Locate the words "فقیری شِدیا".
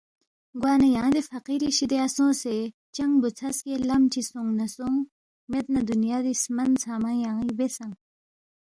1.31-2.05